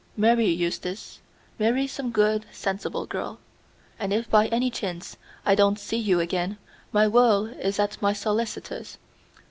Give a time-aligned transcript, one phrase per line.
[0.17, 1.19] Marry, Eustace.
[1.59, 3.37] Marry some good, sensible girl.
[3.99, 6.57] And if by any chance I don't see you again,
[6.91, 8.97] my will is at my solicitor's.